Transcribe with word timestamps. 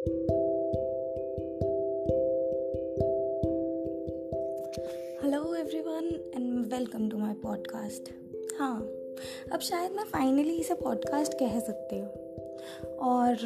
Hello 0.00 0.18
everyone 5.54 6.04
and 6.36 6.74
welcome 6.74 7.08
to 7.08 7.18
my 7.18 7.34
podcast 7.34 8.08
हाँ 8.58 8.88
अब 9.52 9.60
शायद 9.60 9.92
मैं 9.92 10.04
फाइनली 10.04 10.52
इसे 10.52 10.74
पॉडकास्ट 10.74 11.34
कह 11.34 11.60
सकती 11.60 11.98
हूँ। 11.98 12.08
और 12.98 13.36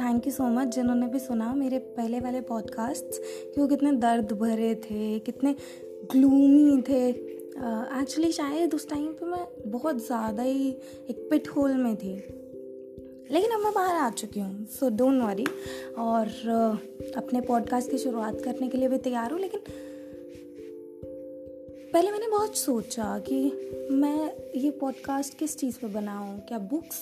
थैंक 0.00 0.26
यू 0.26 0.32
सो 0.32 0.42
मच 0.42 0.68
जिन्होंने 0.68 1.06
भी 1.06 1.18
सुना 1.18 1.54
मेरे 1.54 1.78
पहले 1.78 2.20
वाले 2.20 2.40
पॉडकास्ट 2.40 3.22
कि 3.54 3.60
वो 3.60 3.66
कितने 3.66 3.92
दर्द 3.92 4.32
भरे 4.32 4.74
थे 4.74 5.18
कितने 5.18 5.52
ग्लूमी 6.12 6.82
थे। 6.82 7.08
एक्चुअली 7.98 8.30
uh, 8.30 8.36
शायद 8.36 8.74
उस 8.74 8.88
टाइम 8.88 9.12
पे 9.12 9.26
मैं 9.26 9.70
बहुत 9.70 10.06
ज़्यादा 10.06 10.42
ही 10.42 10.68
एक 11.10 11.28
पिट 11.30 11.48
होल 11.48 11.72
में 11.72 11.96
थी। 11.96 12.45
लेकिन 13.30 13.50
अब 13.50 13.60
मैं 13.60 13.74
बाहर 13.74 13.96
आ 13.96 14.10
चुकी 14.10 14.40
हूँ 14.40 14.66
सो 14.66 14.88
डोंट 14.88 15.22
वरी 15.22 15.46
और 15.98 16.26
uh, 16.28 17.16
अपने 17.16 17.40
पॉडकास्ट 17.40 17.90
की 17.90 17.98
शुरुआत 17.98 18.40
करने 18.40 18.68
के 18.68 18.78
लिए 18.78 18.88
भी 18.88 18.98
तैयार 18.98 19.30
हूँ 19.30 19.40
लेकिन 19.40 19.60
पहले 21.92 22.10
मैंने 22.10 22.28
बहुत 22.28 22.56
सोचा 22.56 23.18
कि 23.18 23.70
मैं 23.90 24.32
ये 24.56 24.70
पॉडकास्ट 24.70 25.38
किस 25.38 25.56
चीज़ 25.56 25.76
पे 25.76 25.86
बनाऊँ? 25.86 26.40
क्या 26.40 26.58
बुक्स 26.58 26.96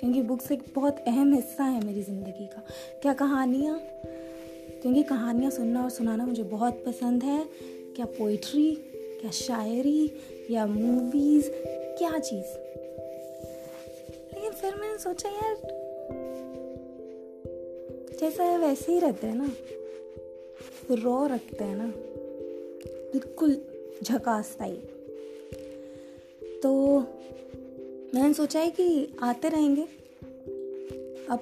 क्योंकि 0.00 0.22
बुक्स 0.22 0.52
एक 0.52 0.62
बहुत 0.74 0.98
अहम 1.06 1.34
हिस्सा 1.34 1.64
है 1.64 1.84
मेरी 1.84 2.02
ज़िंदगी 2.02 2.46
का। 2.46 2.66
क्या 3.02 3.12
कहानियाँ? 3.12 3.80
क्योंकि 4.82 5.02
कहानियाँ 5.02 5.50
सुनना 5.50 5.82
और 5.82 5.90
सुनाना 5.90 6.26
मुझे 6.26 6.42
बहुत 6.42 6.84
पसंद 6.86 7.22
है। 7.22 7.48
क्या 7.96 8.06
पोइट्री 8.06 8.74
क्या 9.20 9.30
शायरी? 9.30 10.10
या 10.50 10.66
मूवीज़ 10.66 11.50
क्या 11.98 12.18
चीज़? 12.18 12.81
लेकिन 14.52 14.70
फिर 14.70 14.80
मैंने 14.80 14.98
सोचा, 14.98 15.28
यार, 15.28 15.56
जैसा 18.20 18.44
है 18.44 18.58
वैसे 18.58 18.92
ही 18.92 18.98
रहते 18.98 19.26
हैं 19.26 19.34
ना। 19.34 19.52
रॉ 20.90 21.26
रखते 21.26 21.64
हैं 21.64 21.76
ना। 21.76 21.86
बिल्कुल 23.12 23.56
झकास 24.02 24.56
टाइप 24.58 24.88
तो 26.62 26.98
मैंने 28.14 28.34
सोचा 28.34 28.60
है 28.60 28.70
कि 28.70 29.08
आते 29.22 29.48
रहेंगे। 29.48 29.82
अब 31.30 31.40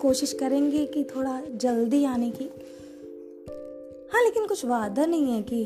कोशिश 0.00 0.32
करेंगे 0.32 0.86
कि 0.86 1.04
थोड़ा 1.04 1.42
जल्दी 1.50 2.04
आने 2.04 2.30
की। 2.30 2.44
हाँ 4.12 4.24
लेकिन 4.24 4.46
कुछ 4.46 4.64
वादा 4.64 5.06
नहीं 5.06 5.32
है 5.32 5.42
कि 5.42 5.62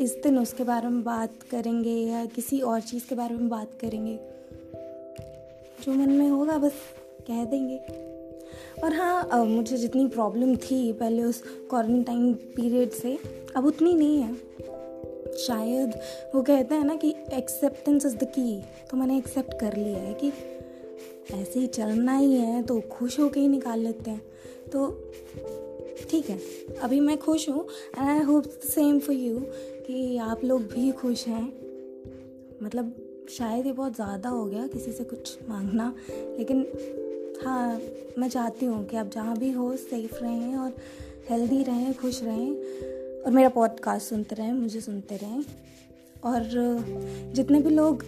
इस 0.00 0.14
दिन 0.14 0.38
उसके 0.38 0.64
बारे 0.64 0.88
में 0.88 1.04
बात 1.04 1.42
करेंगे 1.50 1.90
या 1.90 2.26
किसी 2.26 2.60
और 2.60 2.80
चीज़ 2.80 3.08
के 3.08 3.14
बारे 3.14 3.34
में 3.34 3.48
बात 3.48 3.70
करेंगे। 3.80 4.37
जो 5.84 5.92
मन 5.92 6.10
में 6.10 6.28
होगा 6.28 6.58
बस 6.58 6.72
कह 7.28 7.44
देंगे। 7.44 7.76
और 8.84 8.94
हाँ 8.94 9.44
मुझे 9.44 9.76
जितनी 9.76 10.06
प्रॉब्लम 10.06 10.54
थी 10.56 10.92
पहले 10.92 11.22
उस 11.22 11.42
क्वारंटाइन 11.70 12.32
पीरियड 12.56 12.90
से, 12.90 13.18
अब 13.56 13.66
उतनी 13.66 13.94
नहीं 13.94 14.18
है। 14.18 14.34
शायद 15.38 15.94
वो 16.34 16.42
कहते 16.42 16.74
हैं 16.74 16.84
ना 16.84 16.94
कि 16.94 17.14
एक्सेप्टेंस 17.32 18.06
इज़ 18.06 18.16
द 18.16 18.24
की 18.28 18.62
तो 18.90 18.96
मैंने 18.96 19.16
एक्सेप्ट 19.18 19.58
कर 19.60 19.76
लिया 19.76 19.98
है 19.98 20.14
कि 20.14 20.28
ऐसे 21.34 21.60
ही 21.60 21.66
चलना 21.66 22.16
ही 22.16 22.32
है 22.34 22.62
तो 22.62 22.80
खुश 22.90 23.18
होके 23.20 23.40
ही 23.40 23.48
निकाल 23.48 23.80
लेते 23.80 24.10
हैं। 24.10 24.20
तो 24.72 24.88
ठीक 26.10 26.30
है, 26.30 26.38
अभी 26.82 27.00
मैं 27.00 27.16
खुश 27.18 27.48
हूँ। 27.48 27.66
And 27.98 28.08
I 28.08 28.24
hope 28.24 28.44
same 28.64 28.98
for 28.98 29.16
you 29.16 29.38
कि 29.86 30.16
आप 30.16 30.44
लोग 30.44 30.62
भी 30.62 30.90
खुश 30.92 31.26
हैं। 31.26 31.44
मतलब 32.62 32.94
शायद 33.30 33.66
ये 33.66 33.72
बहुत 33.72 33.94
ज़्यादा 33.94 34.28
हो 34.28 34.44
गया 34.44 34.66
किसी 34.66 34.92
से 34.92 35.04
कुछ 35.04 35.38
मांगना, 35.48 35.92
लेकिन 36.38 36.66
हाँ 37.44 37.80
मैं 38.18 38.28
चाहती 38.28 38.66
हूँ 38.66 38.84
कि 38.86 38.96
आप 38.96 39.10
जहाँ 39.10 39.36
भी 39.36 39.50
हो 39.50 39.74
सेफ़ 39.76 40.14
रहें 40.14 40.54
और 40.56 40.76
हेल्दी 41.30 41.62
रहें, 41.62 41.94
खुश 41.94 42.22
रहें 42.22 43.22
और 43.22 43.32
मेरा 43.32 43.48
पॉडकास्ट 43.48 44.08
सुनते 44.08 44.34
रहें, 44.34 44.52
मुझे 44.52 44.80
सुनते 44.80 45.16
रहें। 45.16 45.44
और 46.24 46.48
जितने 47.34 47.60
भी 47.60 47.70
लोग 47.70 48.02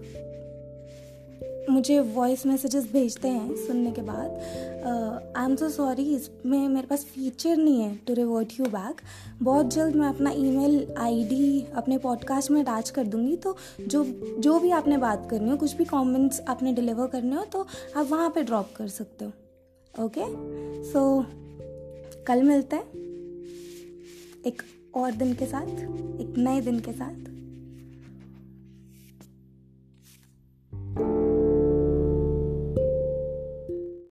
मुझे 1.69 1.99
वॉइस 2.15 2.45
मैसेजेस 2.47 2.85
भेजते 2.93 3.29
हैं 3.29 3.57
सुनने 3.57 3.91
के 3.91 4.03
बाद। 4.03 4.31
आई 5.37 5.45
एम 5.45 5.55
सो 5.57 5.69
सॉरी 5.69 6.05
इसमें 6.15 6.69
मेरे 6.69 6.87
पास 6.87 7.05
फीचर 7.05 7.57
नहीं 7.57 7.81
है 7.81 7.95
टू 8.07 8.15
रिवर्ट 8.15 8.53
यू 8.61 8.67
बैक 8.67 9.01
बहुत 9.43 9.75
जल्द 9.75 9.97
मैं 9.97 10.09
अपना 10.09 10.31
ईमेल 10.31 10.95
आईडी 10.99 11.67
अपने 11.75 11.99
पॉडकास्ट 11.99 12.51
में 12.51 12.61
अटैच 12.65 12.91
कर 12.91 13.05
दूँगी। 13.05 13.37
तो 13.37 13.57
जो 13.81 14.05
जो 14.39 14.59
भी 14.61 14.71
आपने 14.71 14.97
बात 14.99 15.29
करनी 15.31 15.51
हो, 15.51 15.57
कुछ 15.57 15.75
भी 15.77 15.85
कमेंट्स 15.85 16.41
आपने 16.49 16.73
डिलीवर 16.73 17.07
करने 17.07 17.37
हो 17.37 17.45
तो 17.45 17.67
आप 17.97 18.07
वहाँ 18.07 18.31
पे 18.31 18.43
ड्रॉप 18.43 18.73
कर 18.77 18.89
सकते 18.89 19.25
हो। 19.25 20.05
ओके 20.05 20.25
सो 20.93 21.25
कल 22.27 22.43
मिलते 22.43 22.77
हैं। 22.77 22.85
एक 24.47 24.63
और 24.97 25.13
दिन 25.13 25.35
के 25.35 25.47
साथ, 25.47 25.67
एक 25.67 26.35
नए 26.39 26.61
दिन 26.61 26.79
के 26.81 26.93
साथ। 26.93 27.29